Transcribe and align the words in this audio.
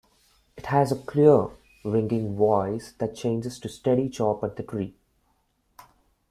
It 0.57 0.65
has 0.65 0.91
a 0.91 0.95
clear, 0.95 1.49
ringing 1.85 2.35
voice 2.35 2.91
that 2.93 3.15
changes 3.15 3.59
to 3.59 3.69
steady 3.69 4.09
chop 4.09 4.43
at 4.43 4.55
the 4.55 4.63
tree. 4.63 4.95